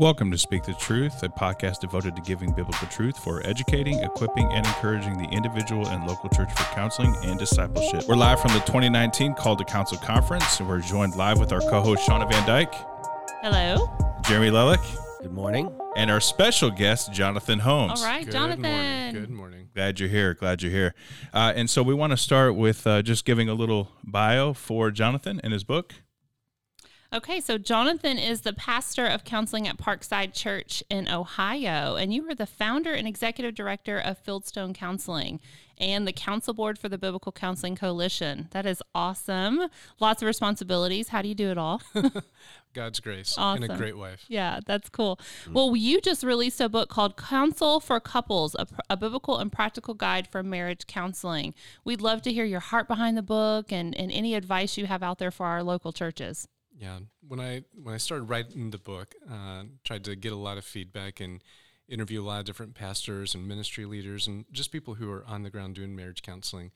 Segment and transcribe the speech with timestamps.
[0.00, 4.50] Welcome to Speak the Truth, a podcast devoted to giving biblical truth for educating, equipping,
[4.50, 8.08] and encouraging the individual and local church for counseling and discipleship.
[8.08, 11.60] We're live from the 2019 Call to Counsel Conference, and we're joined live with our
[11.60, 12.74] co host, Shauna Van Dyke.
[13.42, 13.90] Hello.
[14.26, 14.82] Jeremy Lelek.
[15.20, 15.70] Good morning.
[15.96, 18.00] And our special guest, Jonathan Holmes.
[18.00, 18.62] All right, Good Jonathan.
[18.62, 19.12] Morning.
[19.12, 19.68] Good morning.
[19.74, 20.32] Glad you're here.
[20.32, 20.94] Glad you're here.
[21.34, 24.90] Uh, and so we want to start with uh, just giving a little bio for
[24.90, 25.92] Jonathan and his book.
[27.12, 32.28] Okay, so Jonathan is the pastor of counseling at Parkside Church in Ohio, and you
[32.30, 35.40] are the founder and executive director of Fieldstone Counseling
[35.76, 38.46] and the council board for the Biblical Counseling Coalition.
[38.52, 39.66] That is awesome.
[39.98, 41.08] Lots of responsibilities.
[41.08, 41.82] How do you do it all?
[42.74, 43.64] God's grace Awesome.
[43.64, 44.24] and a great wife.
[44.28, 45.18] Yeah, that's cool.
[45.46, 45.54] Mm.
[45.54, 49.94] Well, you just released a book called Counsel for Couples, a, a biblical and practical
[49.94, 51.54] guide for marriage counseling.
[51.84, 55.02] We'd love to hear your heart behind the book and, and any advice you have
[55.02, 56.46] out there for our local churches.
[56.80, 57.00] Yeah.
[57.28, 60.64] When I when I started writing the book, uh, tried to get a lot of
[60.64, 61.44] feedback and
[61.88, 65.42] interview a lot of different pastors and ministry leaders and just people who are on
[65.42, 66.70] the ground doing marriage counseling,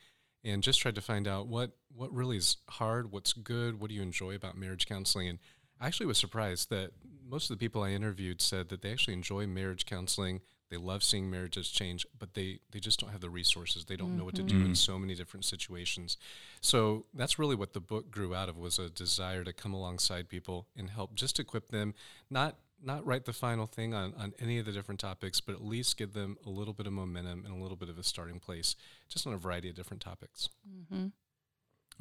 [0.44, 3.94] and just tried to find out what what really is hard, what's good, what do
[3.94, 5.38] you enjoy about marriage counseling, and
[5.80, 6.90] I actually was surprised that
[7.26, 10.42] most of the people I interviewed said that they actually enjoy marriage counseling.
[10.74, 13.84] They love seeing marriages change, but they, they just don't have the resources.
[13.84, 14.74] They don't know what to do in mm-hmm.
[14.74, 16.16] so many different situations.
[16.60, 20.28] So that's really what the book grew out of was a desire to come alongside
[20.28, 21.94] people and help just equip them,
[22.28, 25.64] not not write the final thing on, on any of the different topics, but at
[25.64, 28.40] least give them a little bit of momentum and a little bit of a starting
[28.40, 28.74] place,
[29.08, 30.50] just on a variety of different topics.
[30.68, 31.06] Mm-hmm.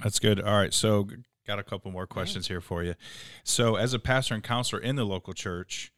[0.02, 0.42] That's good.
[0.42, 0.74] All right.
[0.74, 1.08] So,
[1.46, 2.96] got a couple more questions here for you.
[3.44, 5.94] So, as a pastor and counselor in the local church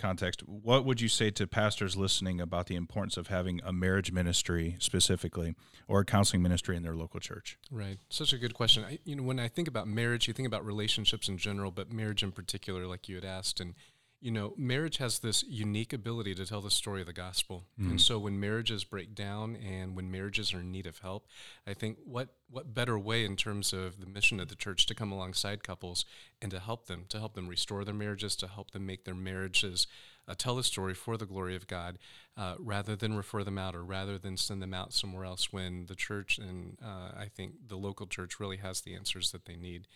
[0.00, 4.10] context, what would you say to pastors listening about the importance of having a marriage
[4.12, 5.54] ministry specifically
[5.86, 7.58] or a counseling ministry in their local church?
[7.70, 7.98] Right.
[8.08, 8.84] Such a good question.
[8.84, 11.92] I, you know, when I think about marriage, you think about relationships in general, but
[11.92, 13.60] marriage in particular, like you had asked.
[13.60, 13.74] And,
[14.20, 17.64] you know, marriage has this unique ability to tell the story of the gospel.
[17.78, 21.26] And so when marriages break down and when marriages are in need of help,
[21.66, 24.94] I think what, what better way in terms of the mission of the church to
[24.94, 26.04] come alongside couples
[26.42, 29.14] and to help them, to help them restore their marriages, to help them make their
[29.14, 29.86] marriages
[30.28, 31.98] uh, tell the story for the glory of God,
[32.36, 35.86] uh, rather than refer them out or rather than send them out somewhere else when
[35.86, 39.56] the church and uh, I think the local church really has the answers that they
[39.56, 39.88] need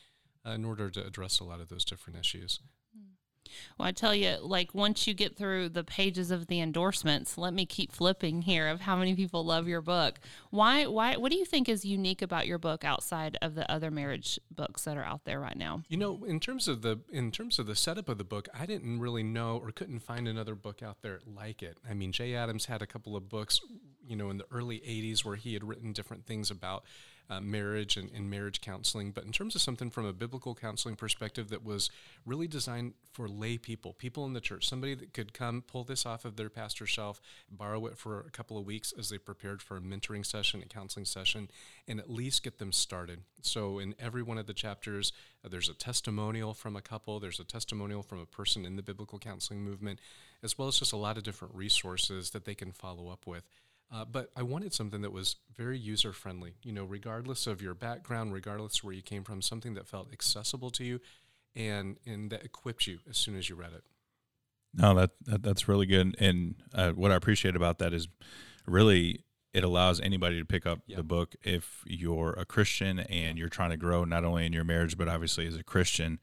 [0.46, 2.60] uh, in order to address a lot of those different issues.
[3.78, 7.54] Well, I tell you, like once you get through the pages of the endorsements, let
[7.54, 10.20] me keep flipping here of how many people love your book.
[10.50, 10.86] Why?
[10.86, 11.16] Why?
[11.16, 14.84] What do you think is unique about your book outside of the other marriage books
[14.84, 15.82] that are out there right now?
[15.88, 18.66] You know, in terms of the in terms of the setup of the book, I
[18.66, 21.78] didn't really know or couldn't find another book out there like it.
[21.88, 23.60] I mean, Jay Adams had a couple of books,
[24.06, 26.84] you know, in the early '80s where he had written different things about
[27.30, 29.10] uh, marriage and, and marriage counseling.
[29.10, 31.90] But in terms of something from a biblical counseling perspective that was
[32.26, 36.04] really designed for lay people, people in the church, somebody that could come pull this
[36.04, 37.20] off of their pastor's shelf,
[37.50, 40.66] borrow it for a couple of weeks as they prepared for a mentoring session, a
[40.66, 41.48] counseling session,
[41.88, 43.20] and at least get them started.
[43.42, 45.12] So in every one of the chapters,
[45.44, 48.82] uh, there's a testimonial from a couple, there's a testimonial from a person in the
[48.82, 49.98] biblical counseling movement,
[50.42, 53.48] as well as just a lot of different resources that they can follow up with.
[53.92, 57.74] Uh, but I wanted something that was very user friendly, you know, regardless of your
[57.74, 61.00] background, regardless where you came from, something that felt accessible to you
[61.54, 63.84] and, and that equipped you as soon as you read it.
[64.74, 66.16] No, that, that that's really good.
[66.18, 68.08] And uh, what I appreciate about that is
[68.66, 70.96] really it allows anybody to pick up Yeah.
[70.96, 74.64] the book if you're a Christian and you're trying to grow not only in your
[74.64, 76.18] marriage but obviously as a Christian.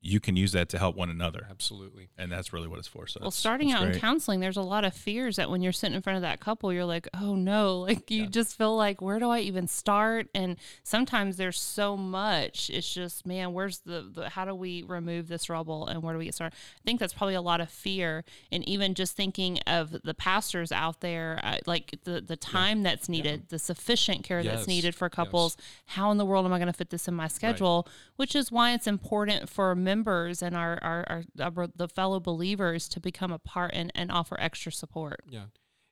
[0.00, 2.08] You can use that to help one another, Absolutely.
[2.16, 3.08] and that's really what it's for.
[3.08, 5.72] So Well, starting that's out in counseling, there's a lot of fears that when you're
[5.72, 8.28] sitting in front of that couple, you're like, oh no, like you Yeah.
[8.28, 10.28] just feel like, where do I even start?
[10.36, 12.70] And sometimes there's so much.
[12.70, 16.18] It's just, man, where's the, the how do we remove this rubble and where do
[16.20, 16.54] we get started?
[16.56, 18.24] I think that's probably a lot of fear.
[18.52, 23.08] And even just thinking of the pastors out there, uh, like the, the time that's
[23.08, 25.14] needed, the sufficient care that's needed for Yes.
[25.14, 25.56] couples.
[25.86, 27.88] How in the world am I going to fit this in my schedule?
[28.14, 32.88] Which is why it's important for members and our, our, our, our the fellow believers
[32.90, 35.20] to become a part and, and offer extra support.
[35.30, 35.46] Yeah.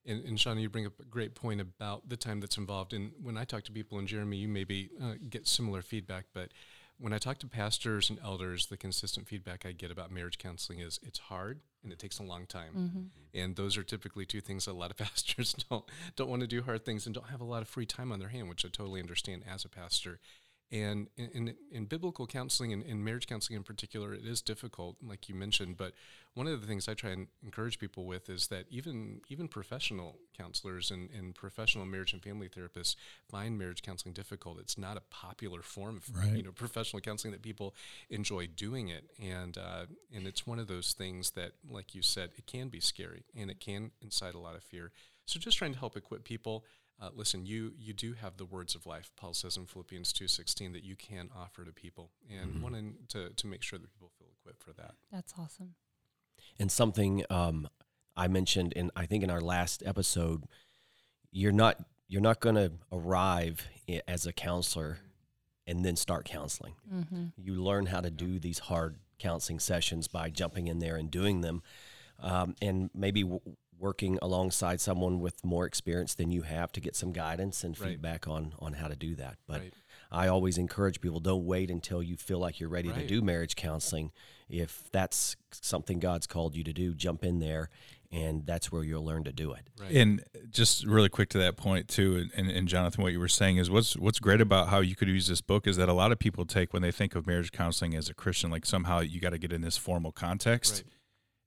[0.05, 2.93] And, and Shauna, you bring up a great point about the time that's involved.
[2.93, 6.51] And when I talk to people, and Jeremy, you maybe uh, get similar feedback, but
[6.99, 10.81] when I talk to pastors and elders, the consistent feedback I get about marriage counseling
[10.81, 12.73] is it's hard and it takes a long time.
[13.35, 15.85] And those are typically two things that a lot of pastors don't
[16.17, 18.19] don't want to do hard things and don't have a lot of free time on
[18.19, 20.21] their hand, which I totally understand as a pastor.
[20.73, 24.97] And in, in, in biblical counseling and in marriage counseling in particular, it is difficult,
[25.01, 25.77] like you mentioned.
[25.77, 25.93] But
[26.35, 30.19] one of the things I try and encourage people with is that even even professional
[30.37, 32.97] counselors and, and professional marriage and family therapists
[33.31, 34.59] find marriage counseling difficult.
[34.59, 36.37] It's not a popular form of Right.
[36.37, 37.75] you know professional counseling that people
[38.11, 42.31] enjoy doing it, and uh, and it's one of those things that, like you said,
[42.37, 44.91] it can be scary and it can incite a lot of fear.
[45.27, 46.65] So just trying to help equip people.
[47.01, 49.11] Uh, listen, you you do have the words of life.
[49.17, 53.31] Paul says in Philippians two sixteen that you can offer to people, and wanting to
[53.31, 54.95] to make sure that people feel equipped for that.
[55.13, 55.75] That's awesome.
[56.59, 57.69] and something um,
[58.17, 60.45] I mentioned in I think in our last episode,
[61.31, 63.67] you're not you're not going to arrive
[64.09, 64.99] as a counselor
[65.67, 66.75] and then start counseling.
[66.93, 67.25] Mm-hmm.
[67.37, 71.41] You learn how to do these hard counseling sessions by jumping in there and doing
[71.41, 71.63] them,
[72.21, 73.41] um, and maybe w-
[73.79, 77.91] working alongside someone with more experience than you have to get some guidance and Right.
[77.91, 79.39] feedback on on how to do that.
[79.47, 79.75] But Right.
[80.11, 83.57] I always encourage people don't wait until you feel like you're ready to do marriage
[83.57, 84.13] counseling.
[84.49, 87.69] If that's something God's called you to do, jump in there
[88.13, 89.69] and that's where you'll learn to do it.
[89.79, 89.91] Right.
[89.91, 93.29] And just really quick to that point too, and, and, and Jonathan, what you were
[93.29, 95.93] saying is what's what's great about how you could use this book is that a
[95.93, 99.01] lot of people take when they think of marriage counseling as a Christian, like somehow
[99.01, 100.75] you got to get in this formal context.
[100.85, 100.93] Right.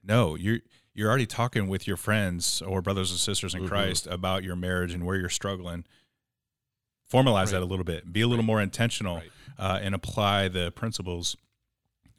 [0.03, 0.59] No, you're
[0.93, 3.67] you're already talking with your friends or brothers and sisters in Mhm.
[3.67, 5.85] Christ about your marriage and where you're struggling.
[7.11, 8.11] Formalize that a little bit.
[8.13, 8.47] Be a little Right.
[8.47, 9.31] more intentional Right.
[9.57, 11.35] uh, and apply the principles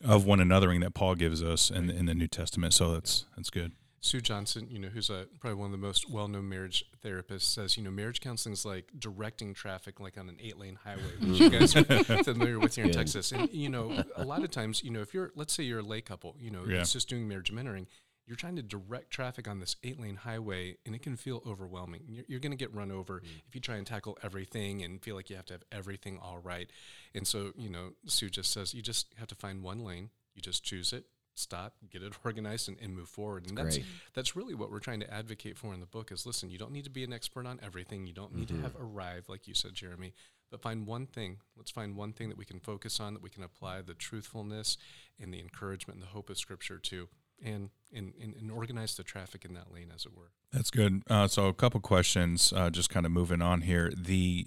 [0.03, 2.75] of one anothering that Paul gives us in, in the New Testament.
[2.75, 3.73] So that's that's good.
[4.03, 7.77] Sue Johnson, you know, who's a probably one of the most well-known marriage therapists, says,
[7.77, 11.51] you know, marriage counseling is like directing traffic, like on an eight-lane highway, which you
[11.51, 11.85] guys are
[12.25, 12.97] familiar with here in Good.
[12.97, 13.31] Texas.
[13.31, 15.83] And you know, a lot of times, you know, if you're, let's say you're a
[15.83, 16.81] lay couple, you know, Yeah.
[16.81, 17.87] it's just doing marriage mentoring,
[18.31, 22.03] you're trying to direct traffic on this eight-lane highway, and it can feel overwhelming.
[22.07, 23.25] You're, you're going to get run over mm.
[23.49, 26.39] if you try and tackle everything and feel like you have to have everything all
[26.39, 26.71] right.
[27.13, 30.11] And so, you know, Sue just says you just have to find one lane.
[30.37, 33.49] You just choose it, stop, get it organized, and, and move forward.
[33.49, 33.87] And that's Great.
[34.15, 36.71] that's really what we're trying to advocate for in the book is listen you don't
[36.71, 38.63] need to be an expert on everything you don't need to mm-hmm.
[38.63, 40.15] have arrived like you said jeremy
[40.53, 43.31] but find one thing let's find one thing that we can focus on that we
[43.31, 44.77] can apply the truthfulness
[45.21, 47.09] and the encouragement and the hope of scripture to
[47.45, 51.03] and and, and, and organize the traffic in that lane as it were That's good.
[51.11, 53.91] Uh, so a couple questions, uh, just kind of moving on here.
[53.97, 54.47] The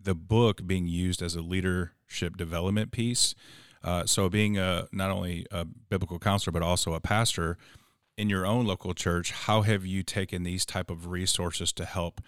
[0.00, 3.34] the book being used as a leadership development piece.
[3.84, 7.56] Uh, so being a not only a biblical counselor but also a pastor
[8.16, 12.20] in your own local church, how have you taken these type of resources to help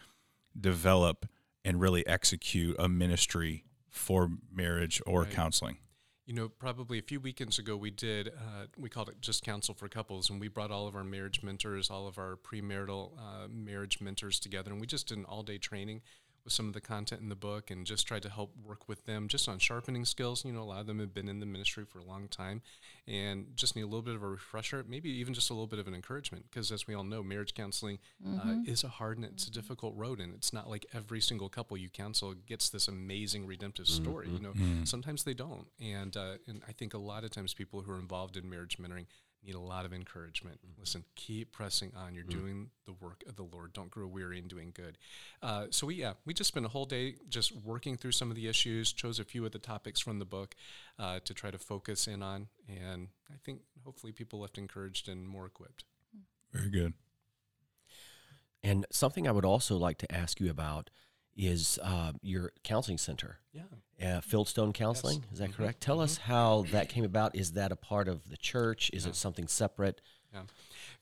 [0.58, 1.26] develop
[1.64, 5.30] and really execute a ministry for marriage or Right.
[5.32, 5.78] counseling?
[6.26, 9.74] You know, probably a few weekends ago, we did, uh, we called it just counsel
[9.74, 13.46] for couples, and we brought all of our marriage mentors, all of our premarital uh,
[13.50, 16.00] marriage mentors together, and we just did an all day training
[16.44, 19.06] with some of the content in the book and just tried to help work with
[19.06, 20.44] them just on sharpening skills.
[20.44, 22.60] You know, a lot of them have been in the ministry for a long time
[23.08, 25.78] and just need a little bit of a refresher, maybe even just a little bit
[25.78, 29.26] of an encouragement, because as we all know, marriage counseling uh, is a hard and
[29.26, 32.88] it's a difficult road, and it's not like every single couple you counsel gets this
[32.88, 34.28] amazing redemptive story.
[34.28, 34.52] You know,
[34.84, 37.98] sometimes they don't, and uh, and I think a lot of times people who are
[37.98, 39.06] involved in marriage mentoring
[39.44, 40.58] need a lot of encouragement.
[40.78, 42.14] Listen, keep pressing on.
[42.14, 43.72] You're doing the work of the Lord.
[43.72, 44.98] Don't grow weary in doing good.
[45.42, 48.36] Uh, so we yeah we just spent a whole day just working through some of
[48.36, 48.92] the issues.
[48.92, 50.54] Chose a few of the topics from the book
[50.98, 55.26] uh, to try to focus in on, and I think hopefully people left encouraged and
[55.26, 55.84] more equipped.
[56.52, 56.94] Very good.
[58.62, 60.88] And something I would also like to ask you about
[61.36, 63.62] is uh, your counseling center, Yeah.
[64.00, 65.24] uh, Fieldstone Counseling.
[65.32, 65.54] Is that Mhm.
[65.54, 65.80] correct?
[65.80, 67.34] Tell us how that came about.
[67.34, 68.90] Is that a part of the church?
[68.92, 69.10] Is Yeah.
[69.10, 70.00] it something separate?
[70.34, 70.42] Yeah.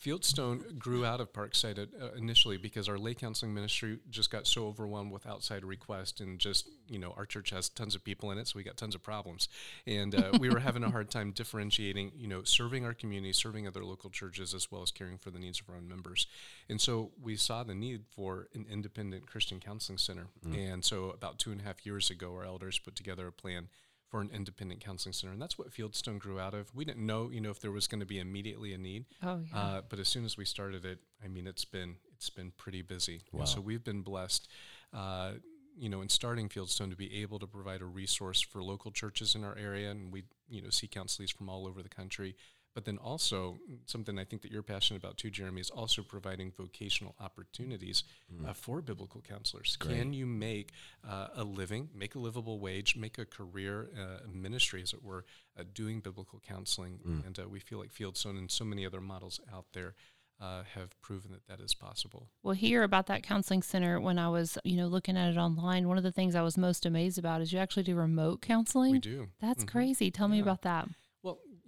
[0.02, 4.46] Fieldstone grew out of Parkside at, uh, initially because our lay counseling ministry just got
[4.46, 8.30] so overwhelmed with outside requests and just, you know, our church has tons of people
[8.30, 9.48] in it, so we got tons of problems.
[9.86, 13.66] And uh, we were having a hard time differentiating, you know, serving our community, serving
[13.66, 16.26] other local churches, as well as caring for the needs of our own members.
[16.68, 20.26] And so we saw the need for an independent Christian counseling center.
[20.56, 23.68] And so about two and a half years ago, our elders put together a plan
[24.12, 25.32] for an independent counseling center.
[25.32, 26.72] And that's what Fieldstone grew out of.
[26.74, 29.06] We didn't know, you know, if there was going to be immediately a need.
[29.22, 29.58] Oh yeah.
[29.58, 32.82] Uh, but as soon as we started it, I mean, it's been it's been pretty
[32.82, 33.22] busy.
[33.32, 33.46] And Wow.
[33.46, 34.48] so we've been blessed,
[34.92, 35.32] uh,
[35.78, 39.34] you know, in starting Fieldstone to be able to provide a resource for local churches
[39.34, 42.36] in our area, and we you know see counselees from all over the country.
[42.74, 46.52] But then also something I think that you're passionate about too, Jeremy, is also providing
[46.52, 48.04] vocational opportunities
[48.46, 49.76] uh, for biblical counselors.
[49.76, 49.98] Great.
[49.98, 50.70] Can you make
[51.06, 55.24] uh, a living, make a livable wage, make a career, uh, ministry, as it were,
[55.58, 56.98] uh, doing biblical counseling?
[57.26, 59.94] And uh, we feel like Fieldstone and so many other models out there
[60.40, 62.26] uh, have proven that that is possible.
[62.42, 65.88] Well, here about that counseling center, when I was, you know, looking at it online,
[65.88, 68.92] one of the things I was most amazed about is you actually do remote counseling.
[68.92, 69.28] We do.
[69.40, 69.68] That's Mhm.
[69.68, 70.10] crazy.
[70.10, 70.88] Tell me about that.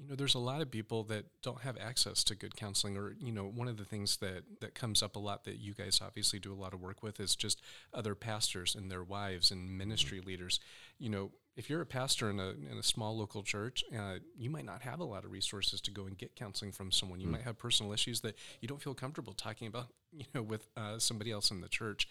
[0.05, 3.17] You know, there's a lot of people that don't have access to good counseling, or
[3.19, 6.01] you know, one of the things that that comes up a lot that you guys
[6.05, 7.63] obviously do a lot of work with is just
[7.95, 10.61] other pastors and their wives and ministry leaders.
[10.99, 14.51] You know, if you're a pastor in a in a small local church, uh, you
[14.51, 17.21] might not have a lot of resources to go and get counseling from someone.
[17.21, 20.69] You might have personal issues that you don't feel comfortable talking about, you know, with
[20.77, 22.09] uh, somebody else in the church.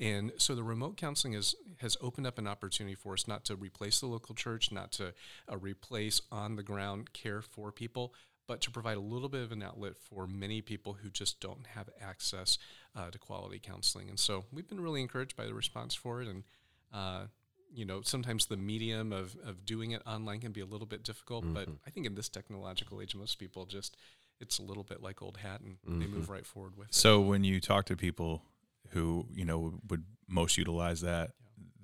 [0.00, 3.56] And so the remote counseling is, has opened up an opportunity for us not to
[3.56, 5.14] replace the local church, not to
[5.50, 8.12] uh, replace on the ground care for people,
[8.46, 11.66] but to provide a little bit of an outlet for many people who just don't
[11.74, 12.58] have access
[12.94, 14.08] uh, to quality counseling.
[14.08, 16.28] And so we've been really encouraged by the response for it.
[16.28, 16.44] And,
[16.92, 17.22] uh,
[17.72, 21.02] you know, sometimes the medium of, of doing it online can be a little bit
[21.02, 23.96] difficult, but I think in this technological age, most people just,
[24.40, 26.94] it's a little bit like old hat and they move right forward with it.
[26.94, 28.42] So when you talk to people
[28.90, 31.30] who you know would most utilize that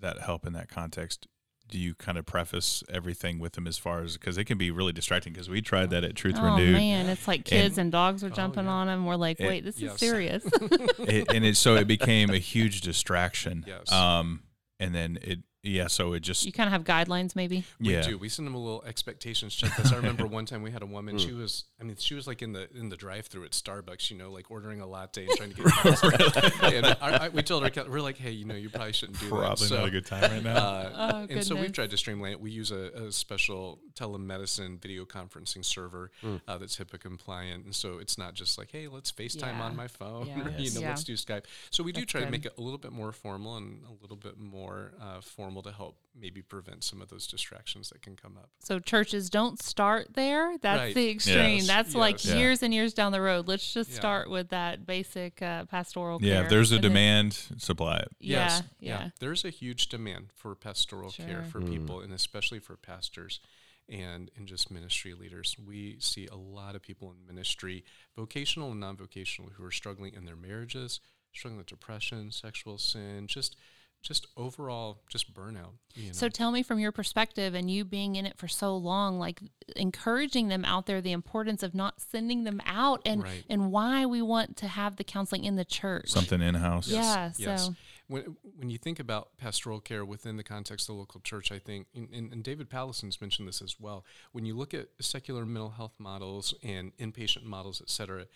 [0.00, 1.26] that help in that context,
[1.68, 4.70] do you kind of preface everything with them as far as because it can be
[4.70, 5.32] really distracting?
[5.32, 8.26] Because we tried that at Truth oh Renewed, man, it's like kids and, dogs are
[8.26, 8.70] Oh, jumping yeah.
[8.70, 9.06] on them.
[9.06, 9.94] We're like, It- wait, this yes.
[9.94, 10.44] is serious.
[10.98, 13.64] it, and it so it became a huge distraction.
[13.66, 13.90] Yes.
[13.92, 14.42] Um,
[14.80, 17.64] and then it yeah, so it just you kind of have guidelines, maybe.
[17.78, 18.02] We yeah.
[18.02, 18.18] do.
[18.18, 19.92] We send them a little expectations checklist.
[19.92, 21.18] I remember one time we had a woman.
[21.18, 24.18] She was, I mean, she was like in the in the drive-through at Starbucks, you
[24.18, 26.62] know, like ordering a latte and trying to get.
[26.74, 29.26] and our, I, we told her, we're like, hey, you know, you probably shouldn't do
[29.26, 29.34] that.
[29.36, 30.56] Probably So, not a good time right now.
[30.56, 32.40] Uh, Oh, and so we've tried to streamline it.
[32.40, 36.10] We use a, a special telemedicine video conferencing server
[36.48, 39.62] uh, that's HIPAA compliant, and so it's not just like, hey, let's FaceTime Yeah.
[39.62, 40.26] on my phone.
[40.26, 40.48] Yeah.
[40.58, 40.88] you know, Yeah.
[40.90, 41.44] let's do Skype.
[41.70, 44.02] So we do That's try to make it a little bit more formal and a
[44.02, 48.16] little bit more uh, formal to help maybe prevent some of those distractions that can
[48.16, 48.48] come up.
[48.60, 50.56] So churches don't start there.
[50.58, 50.94] That's Right.
[50.94, 51.56] the extreme.
[51.58, 51.66] Yes.
[51.66, 52.36] That's like Yeah.
[52.36, 53.48] years and years down the road.
[53.48, 53.96] Let's just Yeah.
[53.96, 56.44] start with that basic uh, pastoral yeah, care.
[56.44, 58.08] if there's a And then- demand, supply it.
[58.20, 58.62] Yeah, Yes.
[58.80, 59.10] yeah.
[59.20, 61.50] There's a huge demand for pastoral care Sure.
[61.50, 63.40] for people and especially for pastors
[63.88, 65.56] and, and just ministry leaders.
[65.58, 67.84] We see a lot of people in ministry,
[68.16, 71.00] vocational and non vocational, who are struggling in their marriages,
[71.34, 73.56] struggling with depression, sexual sin, just
[74.02, 75.74] just overall just burnout.
[75.94, 76.12] You know?
[76.12, 79.40] So tell me from your perspective and you being in it for so long, like
[79.76, 83.44] encouraging them out there, the importance of not sending them out and Right.
[83.48, 86.10] and why we want to have the counseling in the church.
[86.10, 86.88] Something in house.
[86.88, 87.30] Yeah.
[87.38, 87.66] Yes.
[87.66, 87.74] So
[88.08, 91.58] When, when you think about pastoral care within the context of the local church, I
[91.58, 95.46] think, and, and, and David Powlison's mentioned this as well, when you look at secular
[95.46, 98.26] mental health models and inpatient models, et cetera,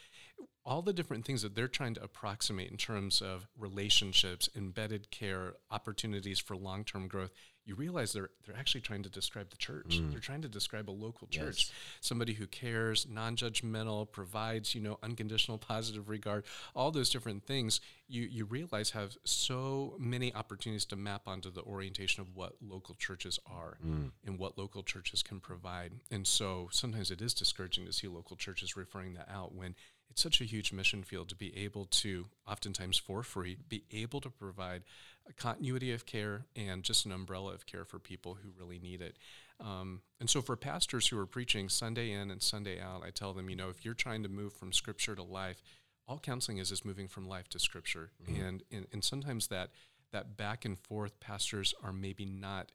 [0.66, 5.54] all the different things that they're trying to approximate in terms of relationships, embedded care,
[5.70, 7.30] opportunities for long term growth,
[7.64, 9.98] you realize they're they're actually trying to describe the church.
[9.98, 10.10] Mm.
[10.10, 11.70] They're trying to describe a local church,
[12.00, 16.44] somebody who cares, non-judgmental, provides you know unconditional positive regard,
[16.74, 17.80] all those different things.
[18.08, 22.94] You you realize have so many opportunities to map onto the orientation of what local
[22.94, 24.10] churches are mm.
[24.24, 25.92] and what local churches can provide.
[26.10, 29.74] And so sometimes it is discouraging to see local churches referring that out when
[30.16, 34.18] it's such a huge mission field to be able to, oftentimes for free, be able
[34.22, 34.82] to provide
[35.28, 39.02] a continuity of care and just an umbrella of care for people who really need
[39.02, 39.18] it.
[39.60, 43.34] Um, and so, for pastors who are preaching Sunday in and Sunday out, I tell
[43.34, 45.62] them, you know, if you're trying to move from Scripture to life,
[46.08, 49.68] all counseling is is moving from life to Scripture, and, and and sometimes that
[50.12, 52.72] that back and forth, pastors are maybe not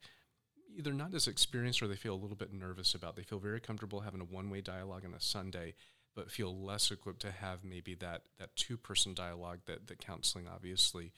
[0.77, 3.15] either not as experienced or they feel a little bit nervous about.
[3.15, 5.73] They feel very comfortable having a one way dialogue on a Sunday,
[6.15, 10.47] but feel less equipped to have maybe that that two person dialogue that that counseling
[10.47, 11.11] obviously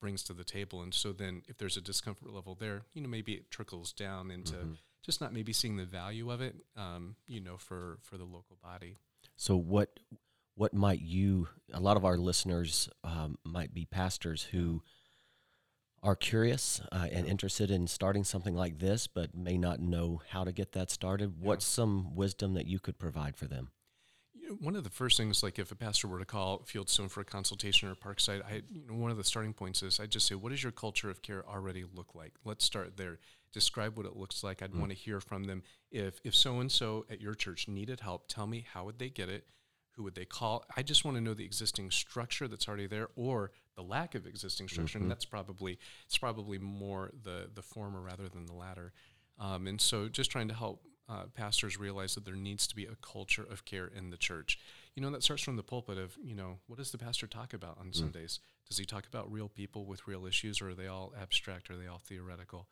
[0.00, 0.82] brings to the table.
[0.82, 4.30] And so then if there's a discomfort level there, you know, maybe it trickles down
[4.30, 8.24] into just not maybe seeing the value of it, um, you know, for for the
[8.24, 8.96] local body.
[9.36, 10.00] So what
[10.54, 11.48] what might you?
[11.72, 14.82] A lot of our listeners um, might be pastors who
[16.02, 20.44] are curious uh, and interested in starting something like this, but may not know how
[20.44, 21.40] to get that started.
[21.40, 23.70] What's some wisdom that you could provide for them?
[24.60, 27.24] One of the first things, like if a pastor were to call Fieldstone for a
[27.24, 30.34] consultation or Parkside, I, you know, one of the starting points is I just say,
[30.34, 32.32] what does your culture of care already look like?
[32.44, 33.18] Let's start there.
[33.52, 34.62] Describe what it looks like.
[34.62, 35.62] I'd want to hear from them.
[35.90, 39.08] If if so and so at your church needed help, tell me how would they
[39.08, 39.46] get it?
[39.92, 40.64] Who would they call?
[40.76, 44.26] I just want to know the existing structure that's already there, or the lack of
[44.26, 48.92] existing structure, and that's probably it's probably more the the former rather than the latter.
[49.40, 52.84] Um, and so, just trying to help uh, pastors realize that there needs to be
[52.84, 54.58] a culture of care in the church.
[54.94, 57.54] You know, that starts from the pulpit of, you know, what does the pastor talk
[57.54, 58.40] about on Sundays?
[58.68, 61.70] Does he talk about real people with real issues, or are they all abstract?
[61.70, 62.66] Or are they all theoretical?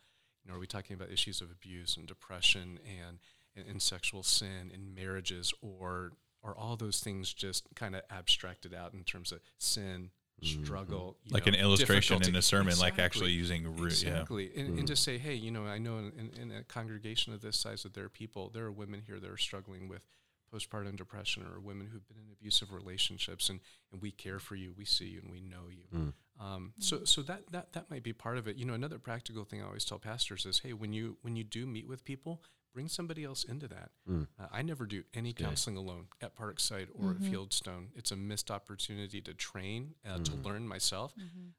[0.44, 3.18] You know, are we talking about issues of abuse and depression and,
[3.56, 6.12] and, and sexual sin in marriages, or
[6.42, 10.10] are all those things just kind of abstracted out in terms of sin,
[10.42, 11.28] struggle, mm-hmm.
[11.28, 13.92] you like know, an illustration in a sermon, like actually using root.
[13.92, 14.50] Exactly.
[14.56, 15.06] And, and just mm.
[15.06, 17.94] say, hey, you know, I know in, in, in a congregation of this size that
[17.94, 20.06] there are people, there are women here that are struggling with
[20.54, 23.60] postpartum depression or women who've been in abusive relationships and,
[23.92, 25.98] and we care for you, we see you and we know you.
[25.98, 26.12] Mm.
[26.38, 28.56] Um, so so that, that that might be part of it.
[28.56, 31.44] You know, another practical thing I always tell pastors is, hey, when you when you
[31.44, 32.42] do meet with people,
[32.76, 33.88] bring somebody else into that.
[34.38, 37.86] Uh, I never do any counseling alone at Parkside or at Fieldstone.
[37.94, 41.14] It's a missed opportunity to train, uh, to learn myself.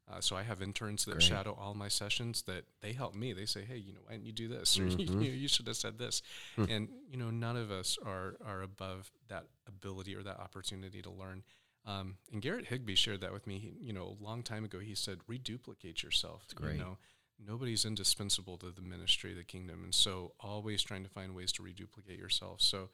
[0.07, 3.33] Uh, so I have interns that shadow all my sessions that they help me.
[3.33, 4.77] They say, hey, you know, why didn't you do this?
[4.79, 4.85] Or
[5.23, 6.21] you, you should have said this.
[6.55, 11.09] And you know, none of us are are above that ability or that opportunity to
[11.09, 11.41] learn.
[11.87, 13.57] Um, and Garrett Higbee shared that with me.
[13.59, 16.73] He, you know, a long time ago, he said, "Reduplicate yourself." great.
[16.73, 16.97] You know,
[17.45, 21.51] nobody's indispensable to the ministry of the kingdom, and so always trying to find ways
[21.53, 22.61] to reduplicate yourself.
[22.61, 22.89] So,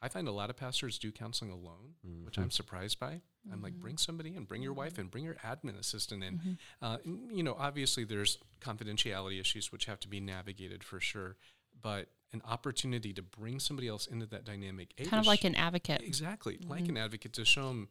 [0.00, 2.50] I find a lot of pastors do counseling alone, which I'm mm-hmm.
[2.50, 3.20] surprised by.
[3.52, 3.98] I'm like, bring mm-hmm.
[3.98, 5.02] somebody in, bring your wife mm-hmm.
[5.02, 6.58] in, bring your admin assistant in.
[6.80, 11.36] Uh, and, you know, obviously there's confidentiality issues which have to be navigated for sure,
[11.82, 15.54] but an opportunity to bring somebody else into that dynamic, kind of like sh- an
[15.54, 16.02] advocate.
[16.02, 17.88] Exactly, like an advocate to show them,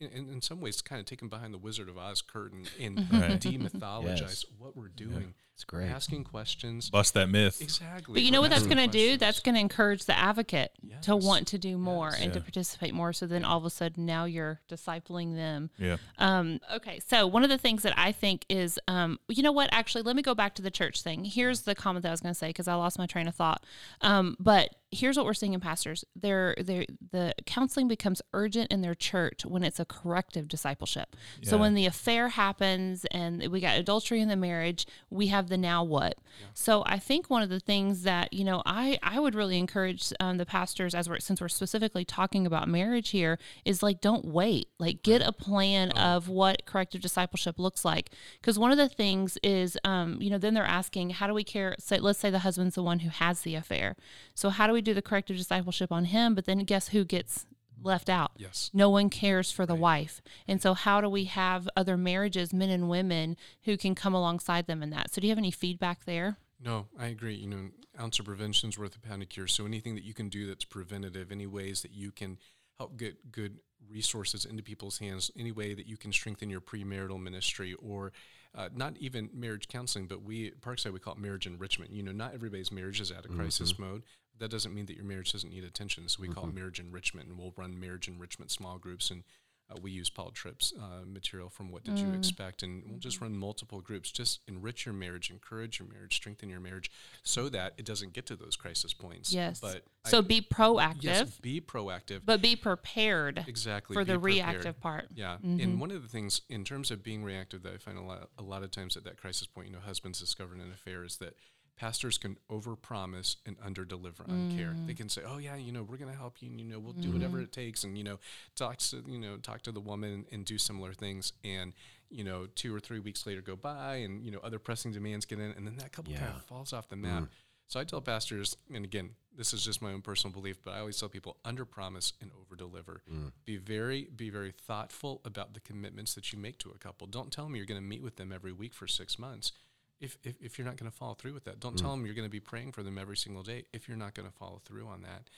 [0.00, 2.98] in, in some ways, kind of take them behind the Wizard of Oz curtain and
[3.12, 3.40] Right.
[3.40, 4.44] demythologize Yes.
[4.58, 5.34] what we're doing.
[5.54, 5.90] It's great.
[5.90, 6.88] Asking questions.
[6.88, 7.60] Bust that myth.
[7.60, 8.14] Exactly.
[8.14, 9.16] But you know We're what that's going to do?
[9.16, 10.70] That's going to encourage the advocate
[11.02, 12.20] to want to do more Yes.
[12.22, 13.12] and to participate more.
[13.12, 15.70] So then all of a sudden now you're discipling them.
[15.76, 15.96] Yeah.
[16.16, 19.68] Um, okay, so one of the things that I think is, um, you know what?
[19.72, 21.24] Actually, let me go back to the church thing.
[21.24, 23.34] Here's the comment that I was going to say because I lost my train of
[23.34, 23.64] thought.
[24.00, 28.80] Um, but here's what we're seeing in pastors: they're, they're, the counseling becomes urgent in
[28.80, 31.16] their church when it's a corrective discipleship.
[31.42, 35.56] So when the affair happens and we got adultery in the marriage, we have the
[35.56, 36.16] now what.
[36.54, 40.12] So I think one of the things that you know I I would really encourage
[40.20, 44.24] um, the pastors as we're since we're specifically talking about marriage here is like don't
[44.24, 44.68] wait.
[44.78, 48.10] Like get a plan of what corrective discipleship looks like.
[48.40, 51.44] Because one of the things is um, you know then they're asking how do we
[51.44, 53.96] care say let's say the husband's the one who has the affair.
[54.34, 57.46] So how do we do the corrective discipleship on him but then guess who gets
[57.80, 58.70] left out Yes.
[58.74, 60.20] no one cares for the wife.
[60.48, 64.66] And so, how do we have other marriages, men and women, who can come alongside
[64.66, 65.12] them in that?
[65.12, 66.38] So, do you have any feedback there?
[66.60, 67.36] No, I agree.
[67.36, 69.46] You know, an ounce of prevention is worth a pound of cure.
[69.46, 72.38] So anything that you can do that's preventative, any ways that you can
[72.78, 73.58] help get good
[73.88, 78.12] resources into people's hands, any way that you can strengthen your premarital ministry or
[78.56, 81.92] uh, not even marriage counseling, but we at Parkside we call it marriage enrichment.
[81.92, 84.02] You know, not everybody's marriage is at a crisis mode.
[84.38, 86.08] That doesn't mean that your marriage doesn't need attention.
[86.08, 89.24] So we call it marriage enrichment, and we'll run marriage enrichment small groups and.
[89.70, 92.62] Uh, we use Paul Tripp's uh, material from What Did You Expect?
[92.62, 94.10] And we'll just run multiple groups.
[94.10, 96.90] Just enrich your marriage, encourage your marriage, strengthen your marriage
[97.22, 99.30] so that it doesn't get to those crisis points.
[99.30, 99.60] Yes.
[99.60, 102.22] But so, I- be proactive, yes, be proactive.
[102.24, 103.92] but be prepared exactly.
[103.92, 104.24] for the prepared.
[104.24, 105.08] reactive part.
[105.14, 105.60] Yeah, Mm-hmm.
[105.60, 108.30] and one of the things in terms of being reactive that I find a lot,
[108.38, 111.18] a lot of times at that crisis point, you know, husbands discovering an affair is
[111.18, 111.34] that
[111.78, 114.70] pastors can overpromise and underdeliver on care.
[114.70, 114.86] Mm.
[114.86, 116.78] They can say, "Oh yeah, you know, we're going to help you, and you know,
[116.78, 117.12] we'll do mm-hmm.
[117.14, 118.18] whatever it takes," and you know,
[118.56, 121.72] talk to you know, talk to the woman and do similar things, and
[122.10, 125.24] you know, two or three weeks later go by, and you know, other pressing demands
[125.24, 127.24] get in, and then that couple kind of falls off the map.
[127.24, 127.28] Mm.
[127.68, 130.80] So I tell pastors, and again, this is just my own personal belief, but I
[130.80, 133.02] always tell people under promise and over deliver.
[133.12, 133.32] Mm.
[133.44, 137.06] Be very, be very thoughtful about the commitments that you make to a couple.
[137.06, 139.52] Don't tell them you're going to meet with them every week for six months.
[140.00, 142.14] If, if, if you're not going to follow through with that, don't tell them you're
[142.14, 144.60] going to be praying for them every single day if you're not going to follow
[144.64, 145.28] through on that.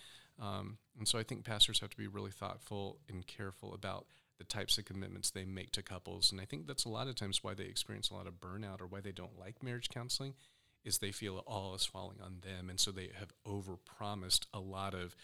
[0.44, 4.06] Um, and so I think pastors have to be really thoughtful and careful about
[4.38, 6.32] the types of commitments they make to couples.
[6.32, 8.80] And I think that's a lot of times why they experience a lot of burnout
[8.80, 10.34] or why they don't like marriage counseling
[10.82, 12.70] is they feel all is falling on them.
[12.70, 15.14] And so they have overpromised a lot of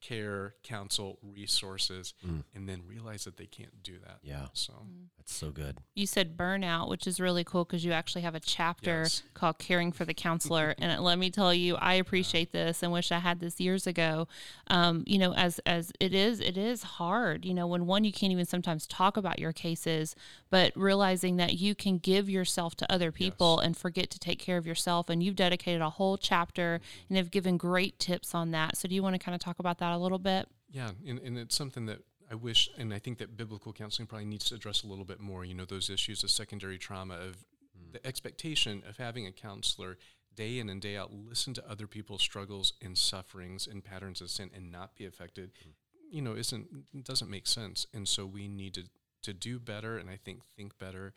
[0.00, 2.44] care, counsel, resources, mm.
[2.54, 4.18] and then realize that they can't do that.
[4.22, 4.46] Yeah.
[4.52, 5.06] So mm.
[5.26, 5.78] That's so good.
[5.96, 9.24] You said burnout, which is really cool because you actually have a chapter Yes.
[9.34, 10.76] called Caring for the Counselor.
[10.78, 14.28] and let me tell you, I appreciate this and wish I had this years ago.
[14.68, 17.44] Um, you know, as as it is, it is hard.
[17.44, 20.14] You know, when one you can't even sometimes talk about your cases,
[20.48, 24.58] but realizing that you can give yourself to other people and forget to take care
[24.58, 25.08] of yourself.
[25.10, 27.04] And you've dedicated a whole chapter mm-hmm.
[27.08, 28.76] and have given great tips on that.
[28.76, 30.48] So do you want to kind of talk about that a little bit?
[30.68, 34.26] Yeah, and, and it's something that I wish, and I think that biblical counseling probably
[34.26, 35.44] needs to address a little bit more.
[35.44, 37.36] You know, those issues of secondary trauma, of
[37.76, 37.92] hmm.
[37.92, 39.98] the expectation of having a counselor
[40.34, 44.28] day in and day out listen to other people's struggles and sufferings and patterns of
[44.28, 45.50] sin and not be affected.
[45.62, 45.70] Hmm.
[46.10, 48.84] You know, isn't doesn't make sense, and so we need to
[49.22, 51.14] to do better, and I think think better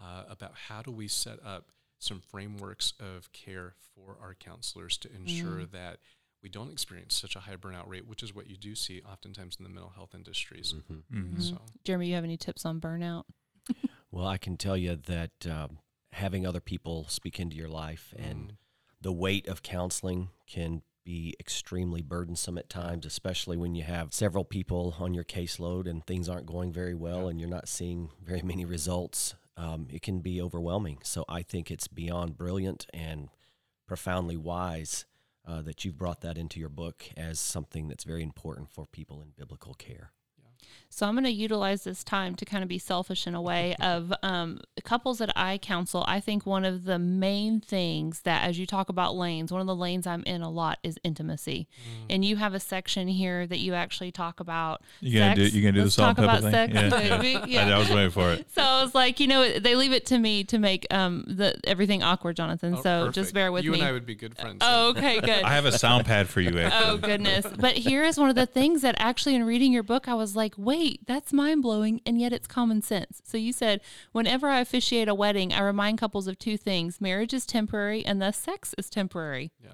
[0.00, 5.08] uh, about how do we set up some frameworks of care for our counselors to
[5.14, 5.70] ensure mm.
[5.72, 5.98] that
[6.42, 9.56] we don't experience such a high burnout rate, which is what you do see oftentimes
[9.58, 10.74] in the mental health industries.
[11.12, 11.42] Mhm.
[11.42, 13.24] So, Jeremy, you have any tips on burnout?
[14.12, 15.78] Well, I can tell you that um,
[16.10, 18.56] having other people speak into your life and mm,
[19.00, 24.44] the weight of counseling can be extremely burdensome at times, especially when you have several
[24.44, 28.42] people on your caseload and things aren't going very well and you're not seeing very
[28.42, 29.36] many results.
[29.56, 30.98] Um, it can be overwhelming.
[31.04, 33.28] So I think it's beyond brilliant and
[33.86, 35.04] profoundly wise
[35.50, 39.20] uh, that you've brought that into your book as something that's very important for people
[39.20, 40.12] in biblical care.
[40.92, 43.76] So I'm going to utilize this time to kind of be selfish in a way
[43.80, 46.04] of um, couples that I counsel.
[46.08, 49.68] I think one of the main things that, as you talk about lanes, one of
[49.68, 51.68] the lanes I'm in a lot is intimacy.
[51.78, 52.14] Mm.
[52.14, 54.82] And you have a section here that you actually talk about.
[55.00, 56.50] You gonna do you gonna do Let's the salt talk about thing?
[56.50, 56.72] sex.
[56.74, 57.44] Yeah, yeah.
[57.46, 57.66] yeah.
[57.68, 58.50] I, I was waiting for it.
[58.52, 61.58] So I was like, you know, they leave it to me to make um the
[61.64, 62.74] everything awkward, Jonathan.
[62.74, 63.14] oh, so perfect.
[63.14, 63.78] just bear with you me.
[63.78, 64.58] You and I would be good friends.
[64.60, 65.44] oh, okay, good.
[65.44, 66.58] I have a sound pad for you.
[66.58, 66.90] Actually.
[66.90, 67.46] Oh goodness.
[67.46, 70.34] But here is one of the things that actually in reading your book I was
[70.34, 73.80] like, "Wait, that's mind-blowing and yet it's common sense." So you said,
[74.12, 77.00] "Whenever I officiate a wedding, I remind couples of two things.
[77.00, 79.72] Marriage is temporary and thus sex is temporary." Yeah.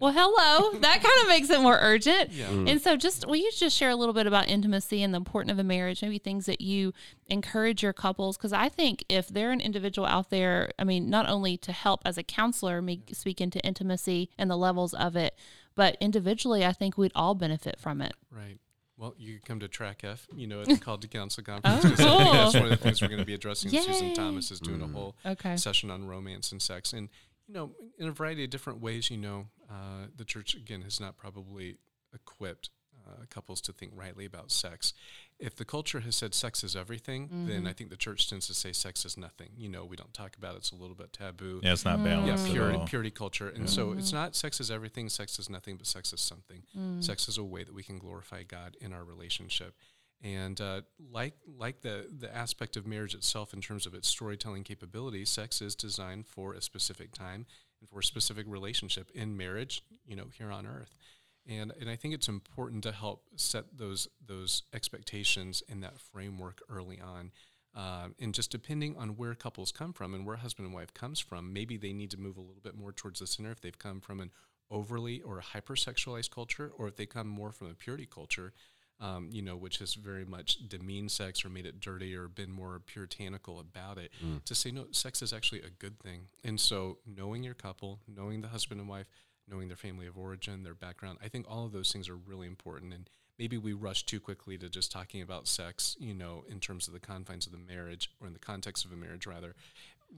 [0.00, 0.78] Well, hello.
[0.88, 2.30] That kind of makes it more urgent.
[2.30, 2.46] Yeah.
[2.46, 2.70] Mm.
[2.70, 5.52] And so just will you just share a little bit about intimacy and the importance
[5.52, 6.92] of a marriage, maybe things that you
[7.26, 11.28] encourage your couples because I think if they're an individual out there, I mean, not
[11.28, 15.36] only to help as a counselor me speak into intimacy and the levels of it,
[15.74, 18.12] but individually I think we'd all benefit from it.
[18.30, 18.58] Right.
[18.98, 21.84] Well, you could come to Track F, you know, at the Called to Counsel conference.
[21.84, 23.70] Oh, 'cause I think that's one of the things we're going to be addressing.
[23.70, 25.56] Susan Thomas is doing a whole Okay.
[25.56, 26.92] session on romance and sex.
[26.92, 27.08] And,
[27.46, 30.98] you know, in a variety of different ways, you know, uh, the church, again, has
[31.00, 31.78] not probably
[32.12, 32.70] equipped
[33.08, 34.92] uh, couples to think rightly about sex.
[35.38, 38.54] If the culture has said sex is everything, then I think the church tends to
[38.54, 39.50] say sex is nothing.
[39.56, 41.60] You know, we don't talk about it, it's a little bit taboo.
[41.62, 42.44] Yeah, it's not balanced.
[42.44, 42.86] Yeah, at purity, all.
[42.86, 43.48] purity culture.
[43.48, 46.64] And so it's not sex is everything, sex is nothing, but sex is something.
[46.76, 47.04] Mm.
[47.04, 49.74] Sex is a way that we can glorify God in our relationship.
[50.22, 50.80] And uh,
[51.12, 55.62] like like the the aspect of marriage itself in terms of its storytelling capability, sex
[55.62, 57.46] is designed for a specific time
[57.80, 60.97] and for a specific relationship in marriage, you know, here on earth.
[61.48, 66.60] And and I think it's important to help set those those expectations in that framework
[66.68, 67.32] early on.
[67.74, 71.20] Um, and just depending on where couples come from and where husband and wife comes
[71.20, 73.78] from, maybe they need to move a little bit more towards the center if they've
[73.78, 74.30] come from an
[74.70, 78.52] overly or hypersexualized culture, or if they come more from a purity culture,
[79.00, 82.50] um, you know, which has very much demeaned sex or made it dirty or been
[82.50, 84.10] more puritanical about it.
[84.46, 86.22] To say no, sex is actually a good thing.
[86.42, 89.06] And so, knowing your couple, knowing the husband and wife,
[89.48, 92.46] knowing their family of origin, their background, I think all of those things are really
[92.46, 92.92] important.
[92.92, 93.08] And
[93.38, 96.94] maybe we rush too quickly to just talking about sex, you know, in terms of
[96.94, 99.54] the confines of the marriage or in the context of a marriage, rather,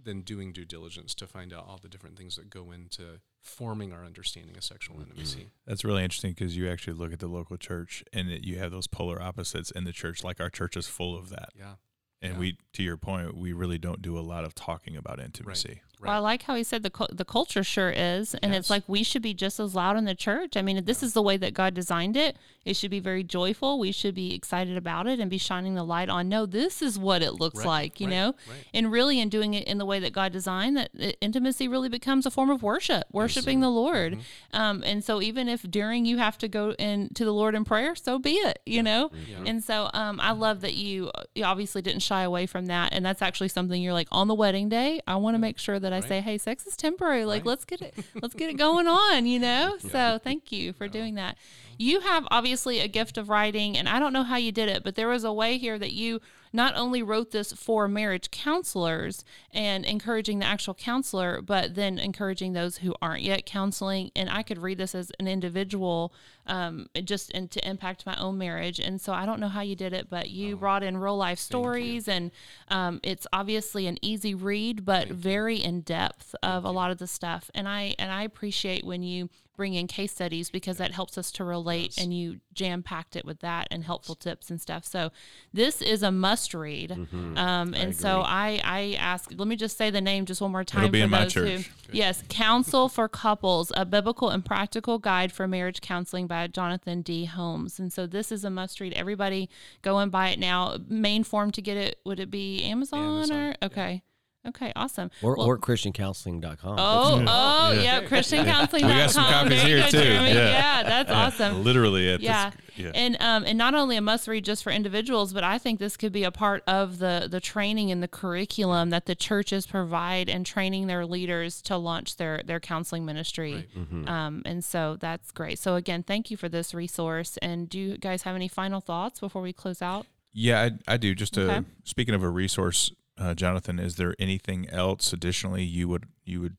[0.05, 3.93] than doing due diligence to find out all the different things that go into forming
[3.93, 5.11] our understanding of sexual mm-hmm.
[5.11, 5.51] intimacy.
[5.67, 8.71] That's really interesting because you actually look at the local church and it, you have
[8.71, 10.23] those polar opposites in the church.
[10.23, 11.75] Like our church is full of that, Yeah.
[12.23, 12.39] and Yeah.
[12.39, 15.83] we, to your point, we really don't do a lot of talking about intimacy.
[16.09, 19.03] Well, I like how he said the the culture sure is, and it's like we
[19.03, 20.57] should be just as loud in the church.
[20.57, 23.23] I mean, if this is the way that God designed it, it should be very
[23.25, 23.79] joyful.
[23.79, 26.29] We should be excited about it and be shining the light on.
[26.29, 28.65] No, this is what it looks Right, like, you right, know, right.
[28.75, 32.27] and really in doing it in the way that God designed, that intimacy really becomes
[32.27, 34.15] a form of worship, worshiping the Lord.
[34.15, 34.57] Mm-hmm.
[34.57, 37.65] Um, and so even if during you have to go in to the Lord in
[37.65, 39.11] prayer, so be it, you know.
[39.29, 39.45] Yeah.
[39.47, 43.05] And so um, I love that you, you obviously didn't shy away from that, and
[43.05, 45.01] that's actually something you're like on the wedding day.
[45.07, 46.09] I want to make sure that I Right.
[46.09, 47.25] say, "Hey, sex is temporary.
[47.25, 47.47] Like, Right.
[47.49, 49.77] let's get it, let's get it going on," you know.
[49.91, 51.37] So thank you for doing that.
[51.81, 54.85] You have obviously a gift of writing, and I don't know how you did it,
[54.85, 56.21] but there was a way here that you
[56.53, 62.53] not only wrote this for marriage counselors and encouraging the actual counselor, but then encouraging
[62.53, 64.11] those who aren't yet counseling.
[64.15, 66.13] And I could read this as an individual,
[66.47, 68.79] um, just and to impact my own marriage.
[68.79, 71.39] And so I don't know how you did it, but you brought in real life
[71.39, 72.31] stories, and
[72.69, 77.07] um, it's obviously an easy read, but very in depth of a lot of the
[77.07, 77.51] stuff.
[77.55, 81.31] And I and I appreciate when you bring in case studies because that helps us
[81.31, 84.87] to relate and you jam packed it with that and helpful tips and stuff.
[84.87, 85.11] So
[85.53, 86.93] this is a must read.
[87.37, 90.65] Um, and so I, I ask, let me just say the name just one more
[90.65, 90.85] time.
[90.85, 91.71] It'll be for in my those who- church.
[91.93, 92.23] yes.
[92.31, 97.27] Counsel for Couples, a biblical and practical guide for marriage counseling by Jonathan D.
[97.27, 97.79] Holmes.
[97.79, 98.95] And so this is a must read.
[98.95, 99.51] Everybody
[99.83, 100.79] go and buy it now.
[100.89, 103.55] Main form to get it, would it be Amazon, Amazon, or?
[103.61, 103.99] yeah.
[104.47, 104.51] Okay.
[104.61, 105.11] Okay, awesome.
[105.23, 106.77] Or, Well- or ChristianCounseling.com.
[106.79, 108.01] Oh, oh, Yeah.
[108.01, 108.89] yeah, ChristianCounseling.com.
[108.89, 109.99] We got some copies here, too.
[109.99, 110.33] Yeah.
[110.33, 111.63] Yeah, that's awesome.
[111.63, 112.51] Literally at Yeah.
[112.51, 112.59] this.
[112.77, 112.93] Yeah.
[112.95, 115.99] And um and not only a must read just for individuals, but I think this
[115.99, 120.31] could be a part of the the training and the curriculum that the churches provide
[120.31, 123.69] and training their leaders to launch their their counseling ministry.
[124.07, 125.59] Um and so that's great.
[125.59, 127.37] So again, thank you for this resource.
[127.43, 130.07] And do you guys have any final thoughts before we close out?
[130.33, 131.15] Yeah, I, I do.
[131.15, 131.67] Just to, Okay.
[131.85, 136.57] speaking of a resource, uh, Jonathan, is there anything else additionally you would you would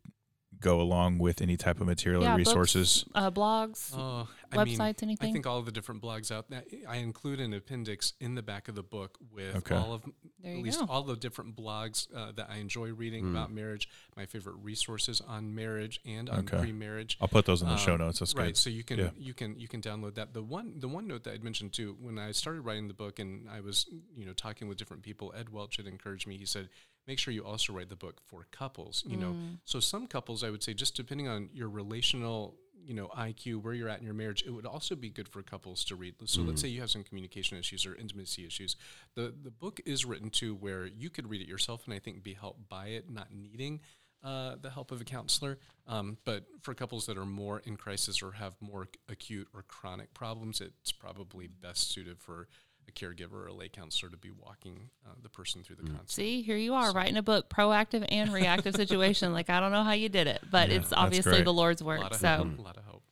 [0.62, 3.06] go along with any type of material Yeah, or books, resources?
[3.14, 4.66] Uh, blogs, Oh, I websites,
[5.02, 5.30] mean, anything?
[5.30, 6.64] I think all of the different blogs out there.
[6.88, 9.76] I include an appendix in the back of the book with Okay.
[9.76, 10.04] all of
[10.40, 10.86] There at least go.
[10.88, 13.36] all the different blogs uh, that I enjoy reading Hmm.
[13.36, 13.90] about marriage.
[14.16, 16.60] My favorite resources on marriage and on Okay.
[16.60, 17.18] pre-marriage.
[17.20, 18.20] I'll put those in the show Um, notes.
[18.20, 18.48] That's right.
[18.48, 18.58] good.
[18.58, 19.10] So you can Yeah.
[19.18, 20.34] you can you can download that.
[20.34, 23.20] The one the one note that I'd mentioned too when I started writing the book
[23.20, 25.34] and I was you know talking with different people.
[25.36, 26.38] Ed Welch had encouraged me.
[26.38, 26.70] He said,
[27.08, 29.04] make sure you also write the book for couples.
[29.08, 29.60] You know, Mm.
[29.66, 33.76] so some couples I would say just depending on your relational you know IQ where
[33.76, 36.16] you're at in your marriage, it would also be good for couples to read.
[36.26, 38.76] So let's say you have some communication issues or intimacy issues.
[39.16, 42.24] The the book is written to where you could read it yourself and I think
[42.24, 43.82] be helped by it, not needing
[44.24, 45.58] uh, the help of a counselor.
[45.88, 49.64] Um, but for couples that are more in crisis or have more ac- acute or
[49.64, 52.48] chronic problems, it's probably best suited for
[52.92, 56.08] a caregiver or a lay counselor to be walking uh, the person through the counseling.
[56.08, 59.34] See, here you are writing a book, proactive and reactive situation.
[59.34, 61.46] Like I don't know how you did it, but Yeah, it's obviously great.
[61.46, 62.00] the Lord's A work.
[62.02, 62.58] lot of So, hope.
[62.58, 63.04] A lot of hope.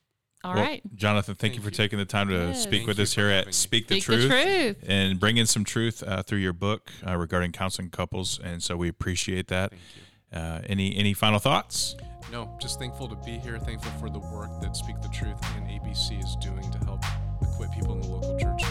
[0.43, 1.71] all Well, right, Jonathan, thank, you for you.
[1.75, 2.63] taking the time to Yes.
[2.63, 3.51] speak Thank with us here at me.
[3.51, 4.29] Speak the speak Truth.
[4.29, 4.77] the truth.
[4.87, 8.87] and bringing some truth uh, through your book uh, regarding counseling couples, and so we
[8.89, 9.71] appreciate that.
[9.71, 10.37] Thank you.
[10.39, 11.95] Uh, any any final thoughts?
[12.31, 13.57] No, just thankful to be here.
[13.57, 17.03] Thankful for the work that Speak the Truth and ABC is doing to help
[17.41, 18.61] equip people in the local church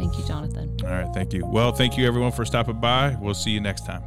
[0.00, 0.74] Thank you, Jonathan.
[0.82, 1.44] All right, thank you.
[1.44, 3.18] Well, thank you everyone for stopping by.
[3.20, 4.02] We'll see you next time.